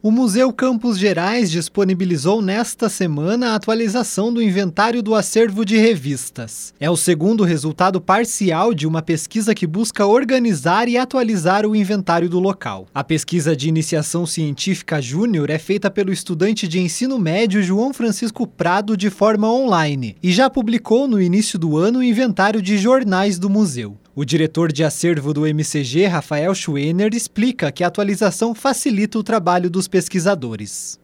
[0.00, 6.72] O Museu Campos Gerais disponibilizou nesta semana a atualização do inventário do acervo de revistas.
[6.78, 12.28] É o segundo resultado parcial de uma pesquisa que busca organizar e atualizar o inventário
[12.28, 12.86] do local.
[12.94, 18.46] A pesquisa de iniciação científica júnior é feita pelo estudante de ensino médio João Francisco
[18.46, 23.36] Prado de forma online e já publicou no início do ano o inventário de jornais
[23.36, 23.96] do museu.
[24.20, 29.70] O diretor de acervo do MCG, Rafael Schwener, explica que a atualização facilita o trabalho
[29.70, 30.98] dos pesquisadores.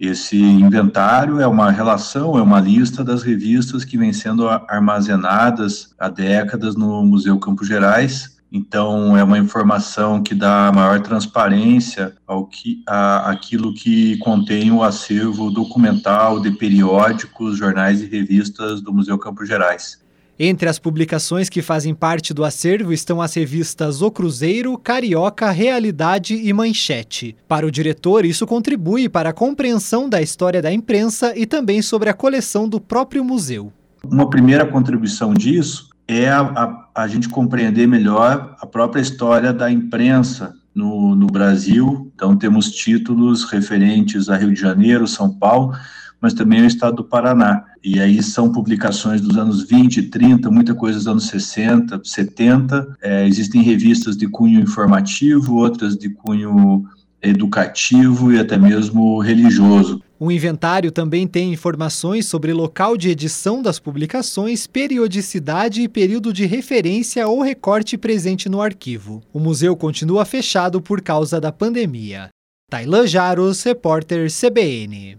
[0.00, 6.08] Esse inventário é uma relação, é uma lista das revistas que vêm sendo armazenadas há
[6.08, 8.38] décadas no Museu Campos Gerais.
[8.50, 14.82] Então, é uma informação que dá maior transparência ao que, a, aquilo que contém o
[14.82, 19.98] acervo documental de periódicos, jornais e revistas do Museu Campos Gerais.
[20.40, 26.36] Entre as publicações que fazem parte do acervo estão as revistas O Cruzeiro, Carioca, Realidade
[26.36, 27.34] e Manchete.
[27.48, 32.08] Para o diretor, isso contribui para a compreensão da história da imprensa e também sobre
[32.08, 33.72] a coleção do próprio museu.
[34.04, 39.68] Uma primeira contribuição disso é a, a, a gente compreender melhor a própria história da
[39.68, 42.12] imprensa no, no Brasil.
[42.14, 45.74] Então, temos títulos referentes a Rio de Janeiro, São Paulo
[46.20, 47.64] mas também o estado do Paraná.
[47.82, 52.96] E aí são publicações dos anos 20, 30, muita coisa dos anos 60, 70.
[53.00, 56.84] É, existem revistas de cunho informativo, outras de cunho
[57.22, 60.02] educativo e até mesmo religioso.
[60.20, 66.44] O inventário também tem informações sobre local de edição das publicações, periodicidade e período de
[66.44, 69.22] referência ou recorte presente no arquivo.
[69.32, 72.30] O museu continua fechado por causa da pandemia.
[72.68, 75.18] Tailan Jaros, repórter CBN.